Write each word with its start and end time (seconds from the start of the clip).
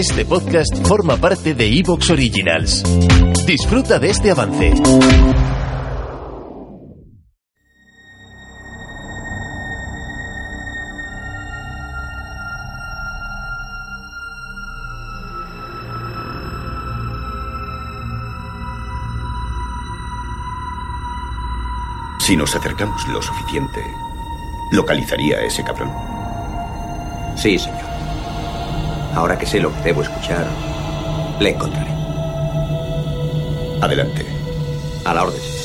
Este 0.00 0.24
podcast 0.24 0.74
forma 0.86 1.18
parte 1.18 1.52
de 1.52 1.78
Evox 1.78 2.08
Originals. 2.08 2.82
Disfruta 3.44 3.98
de 3.98 4.08
este 4.08 4.30
avance. 4.30 4.72
Si 22.20 22.34
nos 22.38 22.56
acercamos 22.56 23.06
lo 23.08 23.20
suficiente, 23.20 23.84
localizaría 24.72 25.36
a 25.36 25.42
ese 25.42 25.62
cabrón. 25.62 25.92
Sí, 27.36 27.58
señor. 27.58 27.89
Ahora 29.14 29.38
que 29.38 29.46
sé 29.46 29.60
lo 29.60 29.74
que 29.74 29.82
debo 29.82 30.02
escuchar, 30.02 30.46
le 31.38 31.50
encontraré. 31.50 31.90
Adelante. 33.80 34.26
A 35.04 35.14
la 35.14 35.24
orden. 35.24 35.59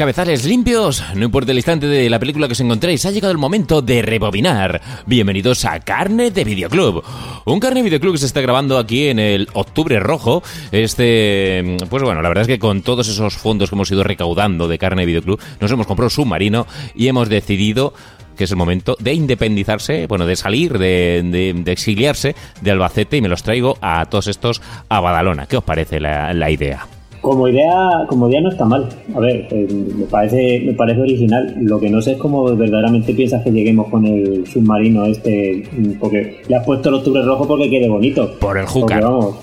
Cabezales 0.00 0.46
limpios? 0.46 1.04
No 1.14 1.26
importa 1.26 1.52
el 1.52 1.58
instante 1.58 1.86
de 1.86 2.08
la 2.08 2.18
película 2.18 2.46
que 2.46 2.54
os 2.54 2.60
encontréis, 2.60 3.04
ha 3.04 3.10
llegado 3.10 3.32
el 3.32 3.36
momento 3.36 3.82
de 3.82 4.00
rebobinar. 4.00 4.80
Bienvenidos 5.04 5.66
a 5.66 5.78
Carne 5.80 6.30
de 6.30 6.42
Videoclub. 6.42 7.04
Un 7.44 7.60
Carne 7.60 7.80
de 7.80 7.84
Videoclub 7.84 8.14
que 8.14 8.20
se 8.20 8.24
está 8.24 8.40
grabando 8.40 8.78
aquí 8.78 9.08
en 9.08 9.18
el 9.18 9.46
Octubre 9.52 10.00
Rojo. 10.00 10.42
Este, 10.72 11.76
pues 11.90 12.02
bueno, 12.02 12.22
la 12.22 12.30
verdad 12.30 12.42
es 12.42 12.48
que 12.48 12.58
con 12.58 12.80
todos 12.80 13.08
esos 13.08 13.34
fondos 13.34 13.68
que 13.68 13.76
hemos 13.76 13.90
ido 13.90 14.02
recaudando 14.02 14.68
de 14.68 14.78
Carne 14.78 15.02
de 15.02 15.06
Videoclub, 15.06 15.38
nos 15.60 15.70
hemos 15.70 15.86
comprado 15.86 16.06
un 16.06 16.12
submarino 16.12 16.66
y 16.94 17.08
hemos 17.08 17.28
decidido 17.28 17.92
que 18.38 18.44
es 18.44 18.50
el 18.50 18.56
momento 18.56 18.96
de 19.00 19.12
independizarse, 19.12 20.06
bueno, 20.06 20.24
de 20.24 20.36
salir, 20.36 20.78
de, 20.78 21.62
exiliarse 21.66 22.34
de 22.62 22.70
Albacete 22.70 23.18
y 23.18 23.20
me 23.20 23.28
los 23.28 23.42
traigo 23.42 23.76
a 23.82 24.06
todos 24.06 24.28
estos 24.28 24.62
a 24.88 24.98
Badalona. 25.00 25.44
¿Qué 25.44 25.58
os 25.58 25.64
parece 25.64 26.00
la 26.00 26.50
idea? 26.50 26.86
Como 27.20 27.48
idea, 27.48 28.06
como 28.08 28.28
idea 28.28 28.40
no 28.40 28.48
está 28.48 28.64
mal. 28.64 28.88
A 29.14 29.20
ver, 29.20 29.46
eh, 29.50 29.66
me 29.96 30.04
parece, 30.06 30.62
me 30.64 30.72
parece 30.72 31.02
original. 31.02 31.54
Lo 31.60 31.78
que 31.78 31.90
no 31.90 32.00
sé 32.00 32.12
es 32.12 32.18
cómo 32.18 32.44
verdaderamente 32.56 33.12
piensas 33.12 33.42
que 33.42 33.50
lleguemos 33.50 33.88
con 33.88 34.06
el 34.06 34.46
submarino 34.46 35.04
este, 35.04 35.64
mm, 35.70 35.98
porque 36.00 36.40
le 36.48 36.56
has 36.56 36.64
puesto 36.64 36.88
el 36.88 36.96
octubre 36.96 37.22
rojo 37.22 37.46
porque 37.46 37.68
quede 37.68 37.88
bonito. 37.88 38.38
Por 38.38 38.56
el 38.56 38.64
Porque 38.64 38.80
Júcar. 38.80 39.02
vamos, 39.02 39.36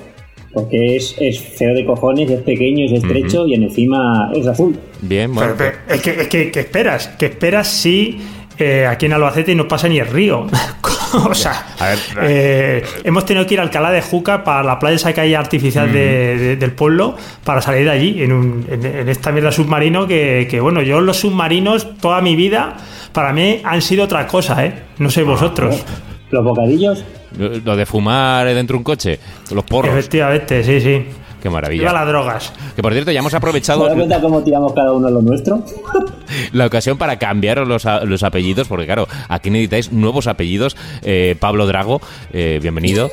porque 0.53 0.95
es, 0.95 1.15
es 1.19 1.39
feo 1.39 1.75
de 1.75 1.85
cojones, 1.85 2.31
es 2.31 2.41
pequeño, 2.41 2.85
es 2.85 2.93
estrecho 2.93 3.45
y 3.45 3.53
encima 3.53 4.31
es 4.33 4.47
azul. 4.47 4.75
Bien, 5.01 5.33
bueno. 5.33 5.53
Pero, 5.55 5.75
pero, 5.87 5.95
es 5.95 6.01
que, 6.01 6.21
es 6.21 6.27
que, 6.29 6.51
¿qué 6.51 6.59
esperas? 6.61 7.09
¿Qué 7.19 7.27
esperas 7.27 7.67
si 7.67 8.17
eh, 8.57 8.87
aquí 8.87 9.05
en 9.05 9.13
Albacete 9.13 9.53
no 9.53 9.67
pasa 9.67 9.87
ni 9.87 9.99
el 9.99 10.07
río? 10.07 10.47
o 11.29 11.33
sea, 11.33 11.65
A 11.79 11.87
ver, 11.87 11.99
eh, 12.23 12.83
hemos 13.03 13.25
tenido 13.25 13.45
que 13.45 13.53
ir 13.55 13.59
a 13.59 13.63
Alcalá 13.63 13.91
de 13.91 14.01
Juca 14.01 14.43
para 14.43 14.63
la 14.63 14.79
playa 14.79 14.95
esa 14.95 15.13
que 15.13 15.21
hay 15.21 15.33
artificial 15.33 15.91
de- 15.91 16.37
de- 16.37 16.55
del 16.55 16.71
pueblo 16.71 17.15
para 17.43 17.61
salir 17.61 17.83
de 17.85 17.91
allí 17.91 18.23
en, 18.23 18.31
un- 18.31 18.65
en- 18.69 18.85
en 18.85 19.09
esta 19.09 19.31
mierda 19.31 19.51
submarino 19.51 20.07
que, 20.07 20.47
que, 20.49 20.59
bueno, 20.59 20.81
yo 20.81 21.01
los 21.01 21.17
submarinos 21.17 21.97
toda 21.99 22.21
mi 22.21 22.35
vida 22.35 22.75
para 23.13 23.33
mí 23.33 23.61
han 23.63 23.81
sido 23.81 24.03
otra 24.05 24.27
cosa, 24.27 24.65
¿eh? 24.65 24.73
No 24.99 25.09
sé 25.09 25.23
vosotros. 25.23 25.83
Los 26.29 26.43
bocadillos, 26.43 27.03
Lo 27.37 27.75
de 27.75 27.85
fumar 27.85 28.45
dentro 28.47 28.73
de 28.75 28.77
un 28.79 28.83
coche, 28.83 29.19
los 29.53 29.63
porros, 29.63 29.91
Efectivamente, 29.91 30.63
sí, 30.63 30.81
sí. 30.81 31.05
Qué 31.41 31.49
Viva 31.49 31.53
maravilla. 31.61 31.93
las 31.93 32.07
drogas. 32.07 32.53
Que 32.75 32.81
por 32.81 32.93
cierto, 32.93 33.11
ya 33.11 33.19
hemos 33.19 33.31
¿te 33.31 33.35
das 33.35 33.41
aprovechado 33.41 33.87
cuenta 33.93 34.21
cómo 34.21 34.41
tiramos 34.43 34.73
cada 34.73 34.91
uno 34.93 35.09
lo 35.09 35.21
nuestro? 35.21 35.63
la 36.53 36.65
ocasión 36.65 36.97
para 36.97 37.17
cambiaros 37.17 37.67
los, 37.67 37.85
a- 37.85 38.03
los 38.05 38.23
apellidos, 38.23 38.67
porque 38.67 38.85
claro, 38.85 39.07
aquí 39.29 39.49
necesitáis 39.49 39.91
nuevos 39.91 40.27
apellidos. 40.27 40.75
Eh, 41.03 41.35
Pablo 41.39 41.65
Drago, 41.67 42.01
eh, 42.33 42.59
bienvenido. 42.61 43.09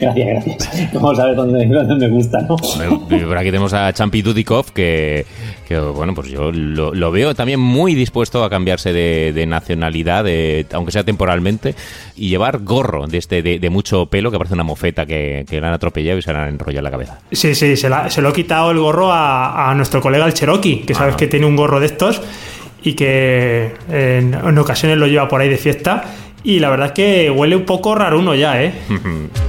Gracias, 0.00 0.44
gracias. 0.46 0.92
Vamos 0.94 1.18
a 1.18 1.26
ver 1.26 1.36
dónde, 1.36 1.66
dónde 1.66 2.08
me 2.08 2.14
gusta, 2.14 2.40
¿no? 2.42 2.56
Por 2.56 3.36
aquí 3.38 3.46
tenemos 3.50 3.72
a 3.74 3.92
Champi 3.92 4.22
Dudikov, 4.22 4.72
que, 4.72 5.26
que, 5.66 5.78
bueno, 5.78 6.14
pues 6.14 6.28
yo 6.28 6.50
lo, 6.52 6.94
lo 6.94 7.10
veo 7.10 7.34
también 7.34 7.60
muy 7.60 7.94
dispuesto 7.94 8.44
a 8.44 8.50
cambiarse 8.50 8.92
de, 8.92 9.32
de 9.32 9.46
nacionalidad, 9.46 10.24
de- 10.24 10.66
aunque 10.72 10.92
sea 10.92 11.04
temporalmente, 11.04 11.74
y 12.16 12.28
llevar 12.28 12.58
gorro 12.60 13.06
de 13.06 13.18
este 13.18 13.42
de, 13.42 13.58
de 13.58 13.70
mucho 13.70 14.06
pelo, 14.06 14.30
que 14.30 14.38
parece 14.38 14.54
una 14.54 14.64
mofeta 14.64 15.06
que, 15.06 15.44
que 15.48 15.60
le 15.60 15.66
han 15.66 15.72
atropellado 15.74 16.18
y 16.18 16.22
se 16.22 16.32
le 16.32 16.38
han 16.38 16.48
enrollado 16.48 16.78
en 16.78 16.84
la 16.84 16.90
cabeza. 16.90 17.18
Sí, 17.32 17.54
sí, 17.54 17.76
se, 17.76 17.88
la- 17.88 18.10
se 18.10 18.22
lo 18.22 18.30
he 18.30 18.32
quitado 18.32 18.70
el 18.70 18.78
gorro 18.78 19.12
a, 19.12 19.70
a 19.70 19.74
nuestro 19.74 20.00
colega 20.00 20.26
el 20.26 20.34
Cherokee, 20.34 20.80
que 20.86 20.94
sabes 20.94 21.14
Ah. 21.14 21.16
que 21.16 21.26
tiene 21.26 21.46
un 21.46 21.56
gorro 21.56 21.80
de 21.80 21.86
estos 21.86 22.20
y 22.82 22.94
que 22.94 23.72
en, 23.90 24.34
en 24.34 24.58
ocasiones 24.58 24.98
lo 24.98 25.06
lleva 25.06 25.26
por 25.28 25.40
ahí 25.40 25.48
de 25.48 25.56
fiesta. 25.56 26.04
Y 26.44 26.60
la 26.60 26.70
verdad 26.70 26.86
es 26.88 26.92
que 26.92 27.30
huele 27.30 27.56
un 27.56 27.64
poco 27.64 27.96
raro 27.96 28.18
uno 28.20 28.32
ya, 28.34 28.62
¿eh? 28.62 28.72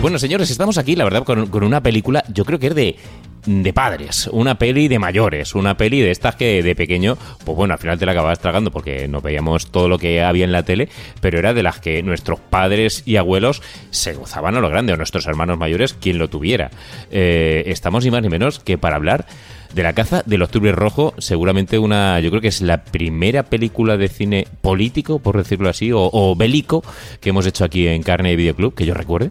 Bueno, 0.00 0.18
señores, 0.18 0.50
estamos 0.50 0.78
aquí, 0.78 0.96
la 0.96 1.04
verdad, 1.04 1.24
con, 1.24 1.48
con 1.48 1.62
una 1.62 1.82
película, 1.82 2.24
yo 2.32 2.46
creo 2.46 2.58
que 2.58 2.68
es 2.68 2.74
de, 2.74 2.96
de 3.44 3.72
padres, 3.74 4.30
una 4.32 4.54
peli 4.54 4.88
de 4.88 4.98
mayores, 4.98 5.54
una 5.54 5.76
peli 5.76 6.00
de 6.00 6.10
estas 6.10 6.36
que 6.36 6.62
de 6.62 6.74
pequeño, 6.74 7.18
pues 7.44 7.54
bueno, 7.54 7.74
al 7.74 7.80
final 7.80 7.98
te 7.98 8.06
la 8.06 8.12
acababas 8.12 8.38
tragando 8.38 8.70
porque 8.70 9.08
no 9.08 9.20
veíamos 9.20 9.70
todo 9.70 9.90
lo 9.90 9.98
que 9.98 10.22
había 10.22 10.46
en 10.46 10.52
la 10.52 10.62
tele, 10.62 10.88
pero 11.20 11.38
era 11.38 11.52
de 11.52 11.62
las 11.62 11.80
que 11.80 12.02
nuestros 12.02 12.40
padres 12.40 13.02
y 13.04 13.16
abuelos 13.16 13.60
se 13.90 14.14
gozaban 14.14 14.56
a 14.56 14.60
lo 14.60 14.70
grande, 14.70 14.94
o 14.94 14.96
nuestros 14.96 15.26
hermanos 15.26 15.58
mayores, 15.58 15.92
quien 15.92 16.16
lo 16.16 16.28
tuviera. 16.28 16.70
Eh, 17.10 17.64
estamos 17.66 18.02
ni 18.02 18.10
más 18.10 18.22
ni 18.22 18.30
menos 18.30 18.58
que 18.58 18.78
para 18.78 18.96
hablar 18.96 19.26
de 19.74 19.82
la 19.82 19.92
caza 19.92 20.22
del 20.24 20.42
octubre 20.42 20.72
rojo, 20.72 21.12
seguramente 21.18 21.78
una, 21.78 22.20
yo 22.20 22.30
creo 22.30 22.40
que 22.40 22.48
es 22.48 22.62
la 22.62 22.84
primera 22.84 23.42
película 23.42 23.98
de 23.98 24.08
cine 24.08 24.48
político, 24.62 25.18
por 25.18 25.36
decirlo 25.36 25.68
así, 25.68 25.92
o, 25.92 26.08
o 26.10 26.34
bélico 26.34 26.82
que 27.20 27.28
hemos 27.28 27.44
hecho 27.44 27.64
aquí 27.64 27.86
en 27.86 28.02
Carne 28.02 28.30
de 28.30 28.36
Videoclub, 28.36 28.74
que 28.74 28.86
yo 28.86 28.94
recuerde. 28.94 29.30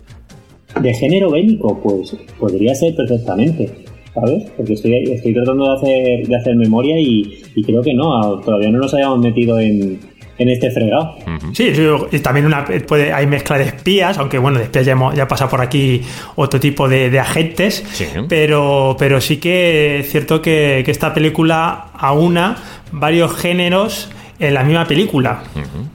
De 0.82 0.94
género 0.94 1.32
bélico, 1.32 1.80
pues 1.82 2.16
podría 2.40 2.76
ser 2.76 2.96
perfectamente, 2.96 3.70
¿sabes? 4.14 4.44
Porque 4.56 4.74
estoy, 4.74 4.94
estoy 5.12 5.34
tratando 5.34 5.66
de 5.68 5.76
hacer, 5.78 6.28
de 6.28 6.36
hacer 6.36 6.56
memoria 6.56 7.00
y, 7.00 7.42
y 7.56 7.64
creo 7.64 7.82
que 7.82 7.94
no, 7.94 8.40
todavía 8.40 8.70
no 8.70 8.78
nos 8.80 8.94
hayamos 8.94 9.20
metido 9.20 9.60
en, 9.60 10.00
en 10.38 10.50
este 10.50 10.70
fregado. 10.72 11.16
Sí, 11.54 11.74
sí, 11.76 11.82
y 12.12 12.20
también 12.20 12.46
una, 12.46 12.66
puede, 12.88 13.12
hay 13.12 13.26
mezcla 13.28 13.58
de 13.58 13.64
espías, 13.66 14.18
aunque 14.20 14.38
bueno, 14.38 14.60
de 14.60 14.66
espías 14.66 14.86
ya, 14.86 14.92
hemos- 14.94 15.16
ya 15.16 15.28
pasa 15.28 15.50
por 15.50 15.60
aquí 15.60 16.02
otro 16.36 16.60
tipo 16.60 16.88
de, 16.88 17.10
de 17.10 17.20
agentes, 17.20 17.84
Sí. 17.92 18.06
pero, 18.30 18.96
pero 18.98 19.20
sí 19.20 19.38
que 19.38 20.00
es 20.00 20.10
cierto 20.12 20.42
que, 20.42 20.84
que 20.86 20.92
esta 20.92 21.14
película 21.14 21.88
aúna 21.94 22.58
varios 22.92 23.36
géneros 23.36 24.10
en 24.40 24.54
la 24.54 24.64
misma 24.64 24.86
película, 24.86 25.44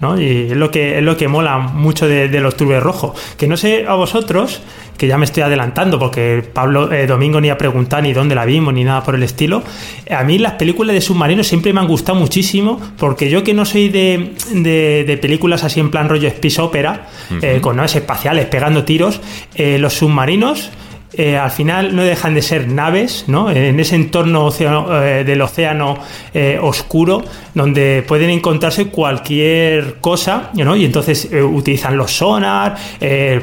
¿no? 0.01 0.21
Y 0.21 0.51
es 0.51 0.57
lo 0.57 0.71
que 0.71 0.99
es 0.99 1.03
lo 1.03 1.17
que 1.17 1.29
mola 1.29 1.59
mucho 1.59 2.07
de, 2.07 2.29
del 2.29 2.45
Octubre 2.47 2.79
Rojo. 2.81 3.15
Que 3.39 3.47
no 3.49 3.57
sé 3.57 3.87
a 3.89 3.95
vosotros, 3.95 4.61
que 4.99 5.07
ya 5.07 5.17
me 5.19 5.25
estoy 5.25 5.43
adelantando 5.43 5.99
porque 5.99 6.45
Pablo 6.53 6.93
eh, 6.93 7.07
Domingo 7.07 7.41
ni 7.41 7.49
ha 7.51 7.57
preguntado 7.59 8.03
ni 8.03 8.13
dónde 8.13 8.35
la 8.35 8.45
vimos 8.45 8.75
ni 8.75 8.85
nada 8.85 9.03
por 9.03 9.15
el 9.15 9.23
estilo. 9.23 9.63
A 10.11 10.23
mí 10.25 10.39
las 10.39 10.53
películas 10.53 10.95
de 10.95 11.01
submarinos 11.01 11.47
siempre 11.47 11.73
me 11.73 11.81
han 11.81 11.89
gustado 11.89 12.19
muchísimo 12.19 12.81
porque 12.99 13.31
yo 13.31 13.43
que 13.43 13.55
no 13.55 13.65
soy 13.65 13.89
de, 13.89 14.35
de- 14.53 15.05
de 15.07 15.17
películas 15.17 15.65
así 15.65 15.81
en 15.81 15.91
plan 15.91 16.09
rollo 16.09 16.29
space 16.29 16.61
opera, 16.61 17.09
eh, 17.43 17.59
con 17.63 17.77
naves 17.77 17.97
espaciales 17.97 18.47
pegando 18.47 18.85
tiros, 18.85 19.21
eh, 19.55 19.79
los 19.79 19.95
submarinos 19.95 20.71
eh, 21.17 21.37
al 21.37 21.51
final 21.51 21.95
no 21.95 22.03
dejan 22.03 22.35
de 22.35 22.43
ser 22.43 22.69
naves, 22.69 23.25
¿no? 23.27 23.51
En 23.51 23.79
ese 23.81 23.95
entorno 23.95 24.51
eh, 24.59 25.25
del 25.25 25.41
océano 25.41 25.99
eh, 26.33 26.59
oscuro, 26.61 27.23
donde 27.55 28.05
pueden 28.07 28.31
encontrarse 28.31 28.87
cualquier 28.87 29.97
cosa, 30.01 30.51
¿no? 30.55 30.77
Y 30.77 30.85
entonces 30.85 31.29
utilizan 31.33 31.97
los 31.97 32.13
sonar, 32.13 32.77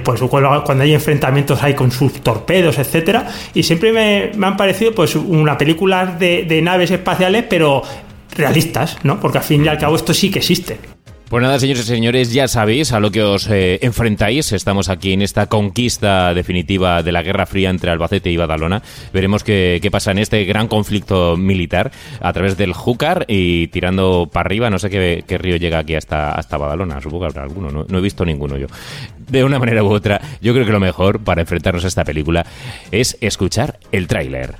pues 0.03 0.21
cuando 0.21 0.83
hay 0.83 0.93
enfrentamientos 0.93 1.61
hay 1.63 1.73
con 1.73 1.91
sus 1.91 2.13
torpedos, 2.21 2.77
etcétera. 2.77 3.27
Y 3.53 3.63
siempre 3.63 3.91
me, 3.91 4.45
han 4.45 4.57
parecido, 4.57 4.93
pues, 4.93 5.15
una 5.15 5.57
película 5.57 6.05
de 6.05 6.61
naves 6.61 6.91
espaciales, 6.91 7.45
pero 7.49 7.83
realistas, 8.35 8.97
¿no? 9.03 9.19
Porque 9.19 9.39
al 9.39 9.43
fin 9.43 9.65
y 9.65 9.67
al 9.67 9.77
cabo 9.77 9.95
esto 9.95 10.13
sí 10.13 10.29
que 10.31 10.39
existe. 10.39 11.00
Pues 11.31 11.41
nada, 11.43 11.57
señores 11.59 11.83
y 11.83 11.87
señores, 11.87 12.33
ya 12.33 12.49
sabéis 12.49 12.91
a 12.91 12.99
lo 12.99 13.09
que 13.09 13.23
os 13.23 13.49
eh, 13.49 13.79
enfrentáis. 13.83 14.51
Estamos 14.51 14.89
aquí 14.89 15.13
en 15.13 15.21
esta 15.21 15.45
conquista 15.45 16.33
definitiva 16.33 17.03
de 17.03 17.13
la 17.13 17.23
Guerra 17.23 17.45
Fría 17.45 17.69
entre 17.69 17.89
Albacete 17.89 18.29
y 18.29 18.35
Badalona. 18.35 18.81
Veremos 19.13 19.41
qué, 19.45 19.79
qué 19.81 19.89
pasa 19.89 20.11
en 20.11 20.17
este 20.17 20.43
gran 20.43 20.67
conflicto 20.67 21.37
militar 21.37 21.93
a 22.19 22.33
través 22.33 22.57
del 22.57 22.73
Júcar 22.73 23.23
y 23.29 23.69
tirando 23.69 24.29
para 24.29 24.47
arriba. 24.47 24.69
No 24.69 24.77
sé 24.77 24.89
qué, 24.89 25.23
qué 25.25 25.37
río 25.37 25.55
llega 25.55 25.79
aquí 25.79 25.95
hasta, 25.95 26.33
hasta 26.33 26.57
Badalona. 26.57 26.99
Supongo 26.99 27.21
que 27.21 27.27
habrá 27.27 27.43
alguno. 27.43 27.71
No, 27.71 27.85
no 27.87 27.97
he 27.97 28.01
visto 28.01 28.25
ninguno 28.25 28.57
yo. 28.57 28.67
De 29.29 29.45
una 29.45 29.57
manera 29.57 29.85
u 29.85 29.87
otra, 29.89 30.19
yo 30.41 30.51
creo 30.51 30.65
que 30.65 30.73
lo 30.73 30.81
mejor 30.81 31.23
para 31.23 31.39
enfrentarnos 31.39 31.85
a 31.85 31.87
esta 31.87 32.03
película 32.03 32.45
es 32.91 33.17
escuchar 33.21 33.79
el 33.93 34.07
tráiler. 34.07 34.55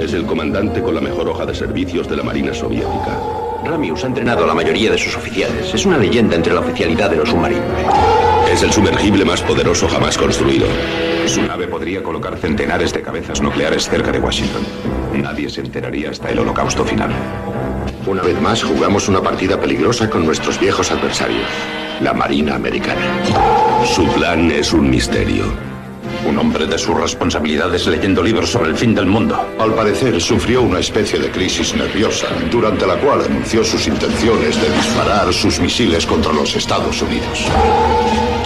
Es 0.00 0.12
el 0.12 0.24
comandante 0.24 0.80
con 0.82 0.94
la 0.94 1.00
mejor 1.00 1.28
hoja 1.30 1.44
de 1.46 1.54
servicios 1.56 2.08
de 2.08 2.16
la 2.16 2.22
Marina 2.22 2.54
Soviética. 2.54 3.43
Ramius 3.64 4.04
ha 4.04 4.08
entrenado 4.08 4.44
a 4.44 4.46
la 4.46 4.54
mayoría 4.54 4.90
de 4.90 4.98
sus 4.98 5.16
oficiales. 5.16 5.72
Es 5.72 5.86
una 5.86 5.98
leyenda 5.98 6.36
entre 6.36 6.52
la 6.52 6.60
oficialidad 6.60 7.10
de 7.10 7.16
los 7.16 7.28
submarinos. 7.30 7.64
Es 8.52 8.62
el 8.62 8.72
sumergible 8.72 9.24
más 9.24 9.42
poderoso 9.42 9.88
jamás 9.88 10.18
construido. 10.18 10.66
Su 11.26 11.42
nave 11.42 11.66
podría 11.66 12.02
colocar 12.02 12.36
centenares 12.36 12.92
de 12.92 13.02
cabezas 13.02 13.40
nucleares 13.40 13.88
cerca 13.88 14.12
de 14.12 14.20
Washington. 14.20 14.62
Nadie 15.14 15.48
se 15.48 15.62
enteraría 15.62 16.10
hasta 16.10 16.30
el 16.30 16.38
holocausto 16.38 16.84
final. 16.84 17.10
Una 18.06 18.22
vez 18.22 18.40
más 18.40 18.62
jugamos 18.62 19.08
una 19.08 19.22
partida 19.22 19.58
peligrosa 19.58 20.10
con 20.10 20.26
nuestros 20.26 20.60
viejos 20.60 20.90
adversarios, 20.92 21.46
la 22.00 22.12
Marina 22.12 22.54
Americana. 22.54 23.00
Su 23.86 24.06
plan 24.12 24.50
es 24.50 24.72
un 24.72 24.90
misterio. 24.90 25.73
Un 26.26 26.38
hombre 26.38 26.66
de 26.66 26.78
sus 26.78 26.98
responsabilidades 26.98 27.86
leyendo 27.86 28.22
libros 28.22 28.50
sobre 28.50 28.70
el 28.70 28.76
fin 28.76 28.94
del 28.94 29.06
mundo. 29.06 29.38
Al 29.58 29.74
parecer 29.74 30.20
sufrió 30.20 30.62
una 30.62 30.80
especie 30.80 31.18
de 31.18 31.30
crisis 31.30 31.74
nerviosa, 31.74 32.28
durante 32.50 32.86
la 32.86 32.96
cual 32.96 33.22
anunció 33.22 33.62
sus 33.62 33.86
intenciones 33.86 34.60
de 34.60 34.74
disparar 34.74 35.32
sus 35.32 35.60
misiles 35.60 36.06
contra 36.06 36.32
los 36.32 36.56
Estados 36.56 37.02
Unidos. 37.02 37.46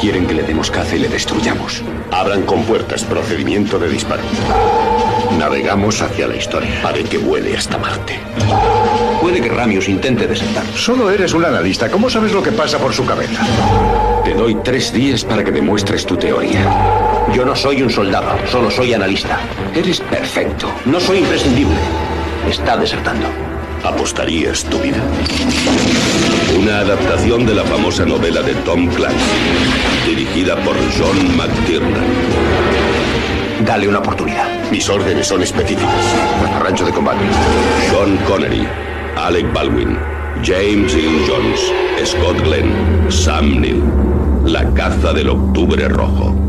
Quieren 0.00 0.26
que 0.26 0.34
le 0.34 0.44
demos 0.44 0.70
caza 0.70 0.94
y 0.94 1.00
le 1.00 1.08
destruyamos. 1.08 1.82
Abran 2.12 2.42
con 2.42 2.62
puertas 2.62 3.02
procedimiento 3.04 3.78
de 3.80 3.88
disparo. 3.88 4.22
Navegamos 5.36 6.00
hacia 6.00 6.28
la 6.28 6.36
historia. 6.36 6.80
Haré 6.84 7.02
que 7.02 7.18
vuele 7.18 7.56
hasta 7.56 7.78
Marte. 7.78 8.20
Puede 9.20 9.40
que 9.40 9.48
Ramius 9.48 9.88
intente 9.88 10.28
desertar. 10.28 10.64
Solo 10.76 11.10
eres 11.10 11.32
un 11.34 11.44
analista. 11.44 11.90
¿Cómo 11.90 12.08
sabes 12.08 12.32
lo 12.32 12.42
que 12.42 12.52
pasa 12.52 12.78
por 12.78 12.92
su 12.92 13.04
cabeza? 13.04 13.44
Te 14.24 14.34
doy 14.34 14.56
tres 14.62 14.92
días 14.92 15.24
para 15.24 15.42
que 15.42 15.50
demuestres 15.50 16.06
tu 16.06 16.16
teoría. 16.16 17.26
Yo 17.34 17.44
no 17.44 17.56
soy 17.56 17.82
un 17.82 17.90
soldado, 17.90 18.38
solo 18.46 18.70
soy 18.70 18.94
analista. 18.94 19.40
Eres 19.74 20.00
perfecto. 20.00 20.70
No 20.86 21.00
soy 21.00 21.18
imprescindible. 21.18 21.76
Está 22.48 22.76
desertando. 22.76 23.26
¿Apostarías 23.82 24.64
tu 24.64 24.78
vida? 24.78 24.98
Una 26.56 26.78
adaptación 26.78 27.46
de 27.46 27.54
la 27.54 27.64
famosa 27.64 28.04
novela 28.04 28.42
de 28.42 28.54
Tom 28.64 28.86
Clancy, 28.88 29.16
dirigida 30.06 30.56
por 30.56 30.76
John 30.98 31.36
McTiernan. 31.36 32.04
Dale 33.64 33.88
una 33.88 33.98
oportunidad. 33.98 34.70
Mis 34.70 34.88
órdenes 34.88 35.26
son 35.26 35.42
específicas. 35.42 35.92
Rancho 36.60 36.86
de 36.86 36.92
combate. 36.92 37.20
Sean 37.90 38.16
Connery, 38.28 38.66
Alec 39.16 39.52
Baldwin, 39.52 39.98
James 40.42 40.94
Earl 40.94 41.26
Jones, 41.26 41.72
Scott 42.04 42.40
Glenn, 42.42 43.10
Sam 43.10 43.60
Neill. 43.60 43.82
La 44.44 44.64
caza 44.72 45.12
del 45.12 45.28
octubre 45.28 45.88
rojo. 45.88 46.47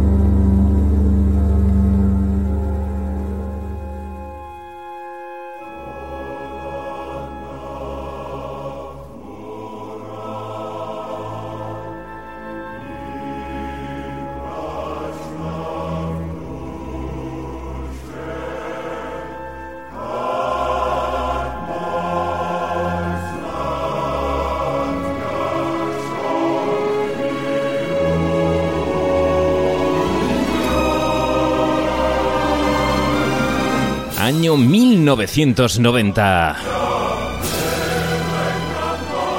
Año 34.49 34.57
1990. 34.57 36.55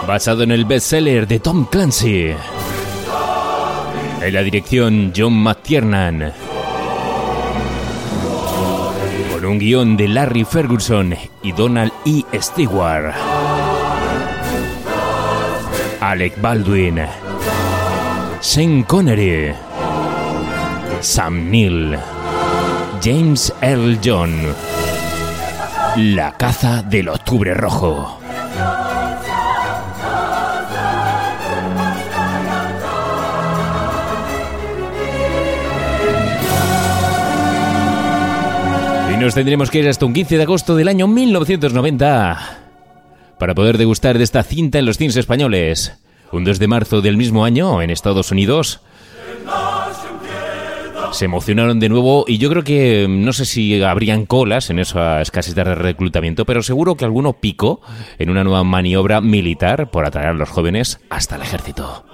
Basado 0.06 0.44
en 0.44 0.52
el 0.52 0.64
bestseller 0.64 1.26
de 1.26 1.40
Tom 1.40 1.64
Clancy. 1.64 2.32
En 4.22 4.32
la 4.32 4.42
dirección 4.44 5.12
John 5.16 5.32
McTiernan. 5.32 6.32
Con 9.32 9.44
un 9.44 9.58
guion 9.58 9.96
de 9.96 10.06
Larry 10.06 10.44
Ferguson 10.44 11.16
y 11.42 11.50
Donald 11.50 11.90
E. 12.06 12.22
Stewart. 12.40 13.12
Alec 16.00 16.40
Baldwin. 16.40 17.00
Sean 18.40 18.84
Connery. 18.84 19.54
Sam 21.00 21.50
Neill. 21.50 21.98
James 23.02 23.52
Earl 23.60 23.98
John. 24.04 24.69
La 25.96 26.36
caza 26.36 26.82
del 26.82 27.08
octubre 27.08 27.52
rojo. 27.52 28.20
Y 39.12 39.16
nos 39.18 39.34
tendremos 39.34 39.70
que 39.70 39.80
ir 39.80 39.88
hasta 39.88 40.06
un 40.06 40.12
15 40.12 40.36
de 40.36 40.42
agosto 40.44 40.76
del 40.76 40.86
año 40.86 41.08
1990 41.08 42.38
para 43.38 43.54
poder 43.56 43.76
degustar 43.76 44.16
de 44.16 44.24
esta 44.24 44.44
cinta 44.44 44.78
en 44.78 44.86
los 44.86 44.96
cines 44.96 45.16
españoles. 45.16 45.98
Un 46.30 46.44
2 46.44 46.60
de 46.60 46.68
marzo 46.68 47.00
del 47.00 47.16
mismo 47.16 47.44
año 47.44 47.82
en 47.82 47.90
Estados 47.90 48.30
Unidos 48.30 48.80
se 51.12 51.24
emocionaron 51.24 51.80
de 51.80 51.88
nuevo 51.88 52.24
y 52.26 52.38
yo 52.38 52.48
creo 52.50 52.64
que 52.64 53.06
no 53.08 53.32
sé 53.32 53.44
si 53.44 53.82
habrían 53.82 54.26
colas 54.26 54.70
en 54.70 54.78
esas 54.78 55.30
casitas 55.30 55.66
de 55.66 55.74
reclutamiento, 55.74 56.44
pero 56.44 56.62
seguro 56.62 56.96
que 56.96 57.04
alguno 57.04 57.34
picó 57.34 57.80
en 58.18 58.30
una 58.30 58.44
nueva 58.44 58.64
maniobra 58.64 59.20
militar 59.20 59.90
por 59.90 60.06
atraer 60.06 60.28
a 60.28 60.34
los 60.34 60.48
jóvenes 60.48 61.00
hasta 61.10 61.36
el 61.36 61.42
ejército. 61.42 62.04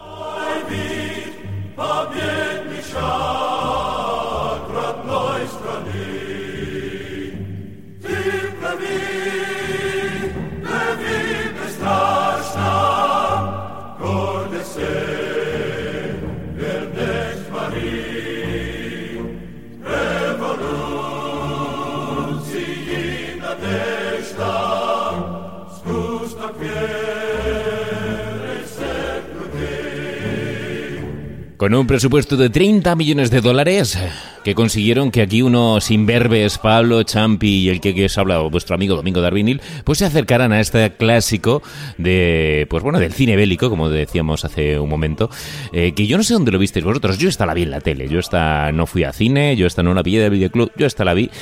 Con 31.67 31.75
un 31.75 31.89
presupuesto 31.89 32.37
de 32.37 32.49
30 32.49 32.95
millones 32.95 33.33
de 33.33 33.41
dólares 33.41 33.99
que 34.45 34.55
consiguieron 34.55 35.11
que 35.11 35.21
aquí 35.21 35.43
unos 35.43 35.91
imberbes, 35.91 36.59
Pablo 36.59 37.03
Champi 37.03 37.65
y 37.65 37.69
el 37.71 37.81
que, 37.81 38.05
os 38.05 38.17
habla, 38.19 38.39
vuestro 38.39 38.77
amigo 38.77 38.95
Domingo 38.95 39.21
Darvinil, 39.21 39.61
pues 39.83 39.99
se 39.99 40.05
acercaran 40.05 40.53
a 40.53 40.61
este 40.61 40.93
clásico 40.93 41.65
de, 41.99 42.69
pues 42.71 42.85
bueno, 42.85 43.01
del 43.01 43.13
cine 43.13 43.35
bélico, 43.35 43.69
como 43.69 43.89
decíamos 43.89 44.45
hace 44.45 44.79
un 44.79 44.89
momento, 44.89 45.29
eh, 45.73 45.91
que 45.91 46.07
yo 46.07 46.17
no 46.17 46.23
sé 46.23 46.35
dónde 46.35 46.53
lo 46.53 46.61
visteis 46.61 46.85
vosotros, 46.85 47.19
yo 47.19 47.29
esta 47.29 47.47
la 47.47 47.55
vi 47.55 47.63
en 47.63 47.73
la 47.73 47.81
tele, 47.81 48.09
yo 48.09 48.21
esta 48.21 48.71
no 48.71 48.87
fui 48.87 49.03
a 49.03 49.13
cine, 49.13 49.57
yo 49.57 49.67
esta 49.67 49.83
no 49.83 49.93
la 49.93 50.05
vi 50.05 50.15
de 50.19 50.31
videoclub, 50.31 50.71
yo 50.77 50.87
esta 50.87 51.05
la 51.05 51.15
vi, 51.15 51.33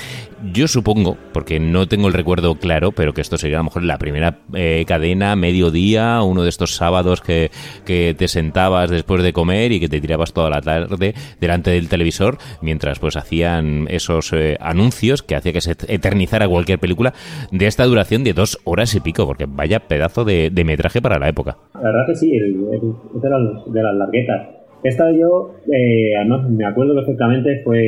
yo 0.52 0.68
supongo, 0.68 1.16
porque 1.32 1.60
no 1.60 1.86
tengo 1.86 2.08
el 2.08 2.14
recuerdo 2.14 2.54
claro, 2.56 2.92
pero 2.92 3.12
que 3.12 3.20
esto 3.20 3.36
sería 3.36 3.58
a 3.58 3.60
lo 3.60 3.64
mejor 3.64 3.84
la 3.84 3.98
primera 3.98 4.38
eh, 4.54 4.84
cadena, 4.86 5.36
mediodía, 5.36 6.22
uno 6.22 6.42
de 6.42 6.48
estos 6.48 6.74
sábados 6.74 7.20
que, 7.20 7.50
que 7.84 8.14
te 8.16 8.28
sentabas 8.28 8.90
después 8.90 9.22
de 9.22 9.32
comer 9.32 9.72
y 9.72 9.80
que 9.80 9.88
te 9.88 10.00
tirabas 10.00 10.32
toda 10.32 10.50
la 10.50 10.60
tarde 10.60 11.14
delante 11.40 11.70
del 11.70 11.88
televisor 11.88 12.38
mientras 12.60 12.98
pues 12.98 13.16
hacían 13.16 13.86
esos 13.88 14.32
eh, 14.32 14.56
anuncios 14.60 15.22
que 15.22 15.36
hacía 15.36 15.52
que 15.52 15.60
se 15.60 15.72
eternizara 15.88 16.48
cualquier 16.48 16.78
película 16.78 17.12
de 17.50 17.66
esta 17.66 17.84
duración 17.84 18.24
de 18.24 18.32
dos 18.32 18.58
horas 18.64 18.94
y 18.94 19.00
pico, 19.00 19.26
porque 19.26 19.46
vaya 19.48 19.80
pedazo 19.80 20.24
de, 20.24 20.50
de 20.50 20.64
metraje 20.64 21.00
para 21.00 21.18
la 21.18 21.28
época. 21.28 21.56
La 21.74 21.82
verdad 21.82 22.06
que 22.06 22.14
sí, 22.14 22.34
es 22.34 22.42
de, 22.42 23.30
las, 23.30 23.72
de 23.72 23.82
las 23.82 23.94
larguetas. 23.94 24.48
Esta 24.82 25.10
yo, 25.12 25.54
eh, 25.72 26.14
además 26.18 26.48
me 26.50 26.66
acuerdo 26.66 26.94
perfectamente, 26.94 27.62
fue 27.64 27.78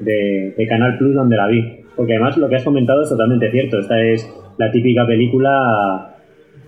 de 0.00 0.66
Canal 0.68 0.98
Plus 0.98 1.14
donde 1.14 1.36
la 1.36 1.46
vi. 1.46 1.81
Porque 1.96 2.12
además 2.14 2.36
lo 2.38 2.48
que 2.48 2.56
has 2.56 2.64
comentado 2.64 3.02
es 3.02 3.08
totalmente 3.08 3.50
cierto. 3.50 3.78
Esta 3.78 4.00
es 4.02 4.28
la 4.58 4.70
típica 4.70 5.06
película 5.06 6.16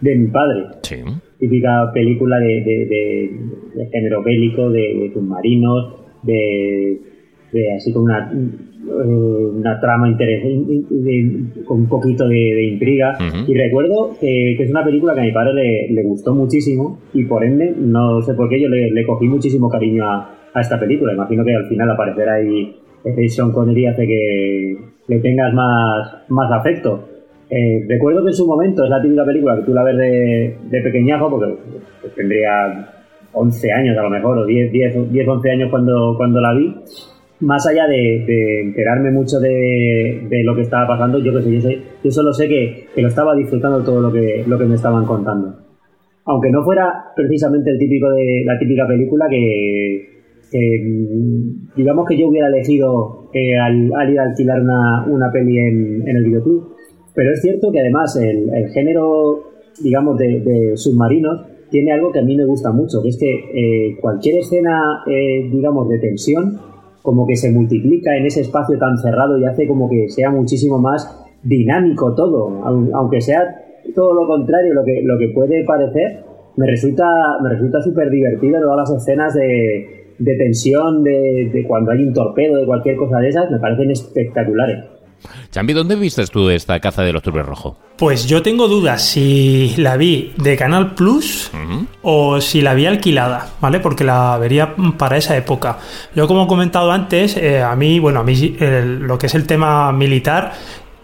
de 0.01 0.17
mi 0.17 0.27
padre. 0.29 0.65
Sí. 0.83 0.97
Típica 1.39 1.91
película 1.93 2.39
de, 2.39 2.47
de, 2.63 2.87
de- 2.87 3.31
de 3.75 3.87
género 3.91 4.23
bélico, 4.23 4.71
de, 4.71 5.11
submarinos, 5.13 5.95
de, 6.23 6.99
de 7.53 7.73
así 7.75 7.93
con 7.93 8.05
una, 8.05 8.31
eh, 8.33 8.87
una 9.05 9.81
trama 9.81 10.09
interesante, 10.09 11.65
con 11.65 11.81
un 11.81 11.89
poquito 11.89 12.29
de, 12.29 12.65
intriga. 12.65 13.17
Y 13.49 13.55
recuerdo 13.55 14.11
que, 14.21 14.55
que 14.57 14.63
es 14.63 14.71
una 14.71 14.85
película 14.85 15.15
que 15.15 15.21
a 15.21 15.25
mi 15.25 15.33
padre 15.33 15.55
le, 15.55 15.89
le 15.95 16.03
gustó 16.05 16.35
muchísimo 16.35 17.01
y 17.15 17.25
por 17.25 17.45
ende, 17.45 17.75
no 17.77 18.21
sé 18.23 18.35
por 18.35 18.49
qué, 18.49 18.61
yo 18.61 18.69
le, 18.69 18.91
le 18.91 19.05
cogí 19.05 19.27
muchísimo 19.27 19.69
cariño 19.69 20.05
a, 20.05 20.35
a 20.53 20.61
esta 20.61 20.79
película. 20.79 21.13
Imagino 21.15 21.45
que 21.45 21.55
al 21.55 21.67
final 21.67 21.91
aparecer 21.91 22.29
ahí 22.29 22.77
Sean 23.29 23.53
Connery 23.53 23.87
hace 23.87 24.07
que 24.07 24.77
le 25.09 25.19
tengas 25.21 25.53
más, 25.55 26.23
más 26.29 26.51
afecto. 26.53 27.09
Eh, 27.51 27.85
recuerdo 27.89 28.23
que 28.23 28.29
en 28.31 28.35
su 28.35 28.47
momento 28.47 28.85
es 28.85 28.91
la 28.91 29.03
típica 29.03 29.25
película 29.25 29.57
que 29.57 29.63
tú 29.63 29.75
la 29.75 29.85
ves 29.85 29.97
de, 29.99 30.57
de 30.71 30.81
pequeñajo, 30.81 31.31
porque 31.31 31.55
pues, 32.01 32.15
tendría 32.15 32.89
11 33.33 33.73
años 33.73 33.99
a 33.99 34.03
lo 34.03 34.11
mejor, 34.11 34.39
o 34.39 34.47
10, 34.47 34.73
10, 34.73 35.13
10 35.13 35.29
11 35.29 35.51
años 35.51 35.71
cuando, 35.71 36.15
cuando 36.17 36.41
la 36.41 36.55
vi. 36.55 36.75
Más 37.41 37.67
allá 37.67 37.87
de, 37.89 38.25
de 38.27 38.61
enterarme 38.63 39.11
mucho 39.11 39.39
de, 39.39 40.27
de 40.31 40.43
lo 40.45 40.55
que 40.55 40.63
estaba 40.63 40.87
pasando, 40.87 41.19
yo 41.19 41.39
sé, 41.41 41.53
yo, 41.53 41.61
sé- 41.61 41.79
yo 42.03 42.11
solo 42.11 42.33
sé 42.33 42.49
que, 42.49 42.87
que 42.95 43.03
lo 43.03 43.09
estaba 43.09 43.35
disfrutando 43.35 43.83
todo 43.83 44.01
lo 44.01 44.11
que, 44.13 44.45
lo 44.47 44.57
que 44.59 44.65
me 44.65 44.77
estaban 44.77 45.05
contando. 45.05 45.55
Aunque 46.27 46.51
no 46.51 46.65
fuera 46.65 47.13
precisamente 47.15 47.71
el 47.71 47.79
típico 47.79 48.09
de 48.11 48.45
la 48.47 48.59
típica 48.59 48.87
película 48.87 49.27
que, 49.29 50.14
digamos 51.77 52.07
que 52.09 52.19
yo 52.19 52.29
hubiera 52.29 52.49
elegido 52.49 53.29
eh, 53.33 53.57
al, 53.59 54.11
ir 54.11 54.19
a 54.21 54.25
alquilar 54.25 54.61
una, 54.61 55.05
una 55.09 55.31
peli 55.33 55.59
en, 55.59 56.09
en 56.09 56.17
el 56.17 56.25
videoclub. 56.25 56.75
Pero 57.15 57.33
es 57.33 57.41
cierto 57.43 57.71
que 57.73 57.81
además 57.81 58.17
el, 58.17 58.53
el 58.55 58.69
género, 58.71 59.43
digamos, 59.83 60.19
de, 60.19 60.73
submarinos 60.77 61.47
tiene 61.71 61.93
algo 61.93 62.13
que 62.13 62.21
a 62.21 62.23
mí 62.23 62.37
me 62.37 62.45
gusta 62.45 62.71
mucho, 62.73 63.03
que 63.03 63.09
es 63.09 63.19
que 63.19 63.31
eh, 63.55 63.97
cualquier 64.01 64.39
escena, 64.39 65.03
eh, 65.07 65.49
digamos, 65.51 65.89
de 65.89 65.99
tensión, 65.99 66.59
como 67.03 67.27
que 67.27 67.37
se 67.37 67.51
multiplica 67.53 68.17
en 68.17 68.27
ese 68.27 68.41
espacio 68.41 68.79
tan 68.79 68.97
cerrado 68.99 69.39
y 69.39 69.45
hace 69.45 69.67
como 69.67 69.89
que 69.91 70.09
sea 70.09 70.31
muchísimo 70.31 70.79
más 70.79 71.21
dinámico 71.43 72.15
todo, 72.15 72.63
aun- 72.65 72.91
aunque 72.95 73.21
sea 73.21 73.43
todo 73.95 74.15
lo 74.15 74.27
contrario 74.27 74.73
lo 74.73 74.85
que, 74.85 75.03
lo 75.05 75.19
que 75.19 75.29
puede 75.29 75.65
parecer, 75.65 76.25
me 76.57 76.67
resulta 76.67 77.05
me 77.43 77.51
resulta 77.51 77.81
súper 77.83 78.09
divertido 78.09 78.61
todas 78.61 78.89
las 78.89 79.03
escenas 79.03 79.35
de, 79.35 80.04
de 80.19 80.35
tensión, 80.37 81.03
de, 81.03 81.51
de 81.53 81.65
cuando 81.67 81.93
hay 81.93 82.03
un 82.03 82.13
torpedo, 82.13 82.57
de 82.57 82.67
cualquier 82.67 82.97
cosa 82.97 83.19
de 83.19 83.29
esas, 83.29 83.51
me 83.51 83.59
parecen 83.59 83.91
espectaculares. 83.91 84.85
Chambi, 85.51 85.73
¿dónde 85.73 85.97
viste 85.97 86.23
tú 86.27 86.51
esta 86.51 86.79
caza 86.81 87.03
del 87.03 87.17
octubre 87.17 87.43
rojo? 87.43 87.79
Pues 87.97 88.27
yo 88.27 88.43
tengo 88.43 88.69
dudas 88.69 89.01
si 89.03 89.73
la 89.79 89.97
vi 89.97 90.33
de 90.37 90.55
Canal 90.57 90.95
Plus 90.95 91.51
o 92.03 92.41
si 92.43 92.61
la 92.61 92.75
vi 92.75 92.85
alquilada, 92.85 93.49
¿vale? 93.61 93.81
Porque 93.81 94.05
la 94.05 94.37
vería 94.37 94.75
para 94.99 95.17
esa 95.17 95.35
época. 95.37 95.79
Yo, 96.15 96.27
como 96.27 96.45
he 96.45 96.47
comentado 96.47 96.93
antes, 96.93 97.39
eh, 97.39 97.63
a 97.63 97.75
mí, 97.75 98.01
bueno, 98.01 98.21
a 98.21 98.25
mí 98.25 98.57
el- 98.61 98.99
lo 98.99 99.19
que 99.19 99.27
es 99.27 99.35
el 99.35 99.47
tema 99.47 99.91
militar 99.93 100.53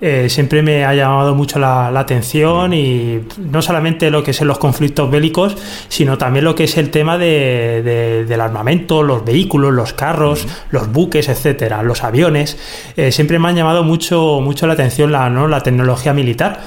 eh, 0.01 0.29
siempre 0.29 0.63
me 0.63 0.85
ha 0.85 0.95
llamado 0.95 1.35
mucho 1.35 1.59
la, 1.59 1.91
la 1.91 2.01
atención 2.01 2.73
y 2.73 3.21
no 3.39 3.61
solamente 3.63 4.11
lo 4.11 4.23
que 4.25 4.33
son 4.33 4.49
los 4.49 4.59
conflictos 4.59 5.11
bélicos, 5.11 5.57
sino 5.89 6.17
también 6.19 6.45
lo 6.45 6.55
que 6.55 6.65
es 6.65 6.77
el 6.79 6.91
tema 6.91 7.19
de- 7.19 7.83
de- 7.85 8.25
del 8.25 8.41
armamento, 8.41 9.03
los 9.03 9.25
vehículos, 9.25 9.73
los 9.73 9.93
carros, 9.93 10.47
los 10.71 10.91
buques, 10.93 11.29
etcétera, 11.29 11.83
los 11.83 12.03
aviones. 12.05 12.59
Eh, 12.97 13.13
siempre 13.13 13.39
me 13.39 13.49
han 13.49 13.57
llamado 13.57 13.85
mucho, 13.85 14.41
mucho 14.43 14.67
la 14.67 14.73
atención 14.75 15.13
la, 15.13 15.29
¿no? 15.31 15.49
la 15.49 15.61
tecnología 15.63 16.13
militar. 16.15 16.61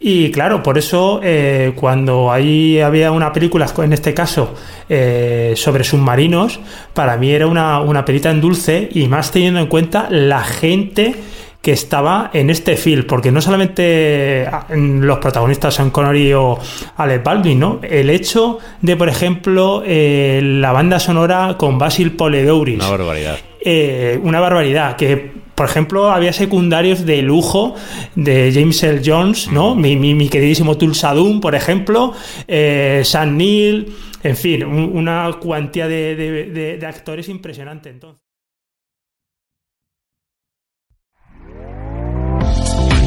Y 0.00 0.30
claro, 0.30 0.62
por 0.62 0.78
eso 0.78 1.18
eh, 1.24 1.72
cuando 1.74 2.30
ahí 2.30 2.78
había 2.80 3.10
una 3.10 3.32
película, 3.32 3.66
en 3.78 3.92
este 3.92 4.14
caso, 4.14 4.54
eh, 4.88 5.54
sobre 5.56 5.82
submarinos, 5.82 6.60
para 6.94 7.16
mí 7.16 7.32
era 7.32 7.48
una, 7.48 7.80
una 7.80 8.04
perita 8.04 8.30
en 8.30 8.40
dulce 8.40 8.88
y 8.94 9.08
más 9.08 9.32
teniendo 9.32 9.58
en 9.58 9.66
cuenta 9.66 10.06
la 10.08 10.44
gente 10.44 11.16
que 11.60 11.72
estaba 11.72 12.30
en 12.32 12.50
este 12.50 12.76
film, 12.76 13.04
porque 13.06 13.32
no 13.32 13.40
solamente 13.42 14.46
ah, 14.50 14.66
los 14.70 15.18
protagonistas 15.18 15.74
son 15.74 15.90
Connery 15.90 16.32
o 16.32 16.58
Alec 16.96 17.22
Baldwin, 17.24 17.58
¿no? 17.58 17.80
El 17.82 18.10
hecho 18.10 18.58
de, 18.80 18.96
por 18.96 19.08
ejemplo, 19.08 19.82
eh, 19.84 20.40
la 20.42 20.72
banda 20.72 20.98
sonora 21.00 21.56
con 21.58 21.76
Basil 21.78 22.12
Poledouris, 22.12 22.76
Una 22.76 22.88
barbaridad. 22.90 23.38
eh, 23.60 24.18
una 24.22 24.38
barbaridad. 24.40 24.96
Que, 24.96 25.32
por 25.54 25.66
ejemplo, 25.66 26.12
había 26.12 26.32
secundarios 26.32 27.04
de 27.04 27.20
lujo 27.22 27.74
de 28.14 28.52
James 28.54 28.80
L. 28.84 29.02
Jones, 29.04 29.50
¿no? 29.50 29.74
Mi, 29.74 29.96
mi, 29.96 30.14
mi 30.14 30.28
queridísimo 30.28 30.78
Tulsa 30.78 31.12
Doom, 31.12 31.40
por 31.40 31.56
ejemplo, 31.56 32.12
eh, 32.46 33.02
Sam 33.04 33.36
Neill, 33.36 33.92
en 34.22 34.36
fin, 34.36 34.62
un- 34.64 34.96
una 34.96 35.28
cuantía 35.40 35.88
de, 35.88 36.14
de- 36.14 36.44
de- 36.50 36.76
de 36.78 36.86
actores 36.86 37.28
impresionante. 37.28 37.90
Entonces. 37.90 38.27